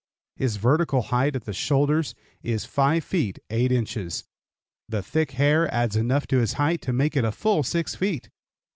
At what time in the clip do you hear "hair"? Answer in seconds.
5.33-5.71